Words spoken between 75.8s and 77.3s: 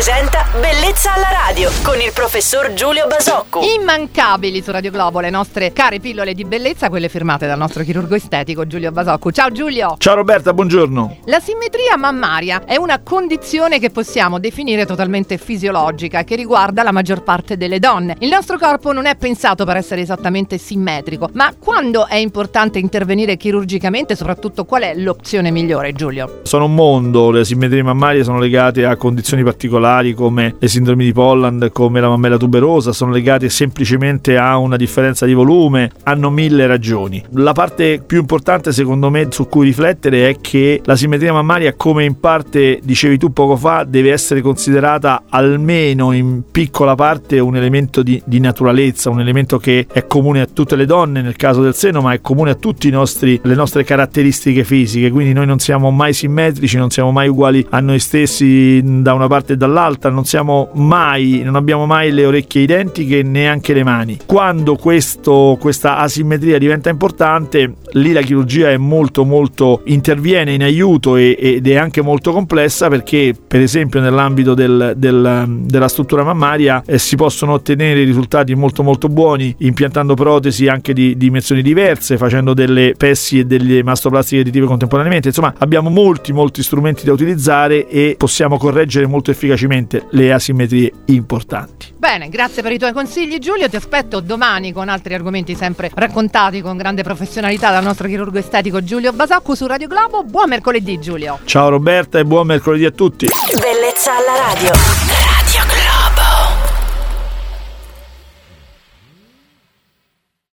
struttura mammaria eh, si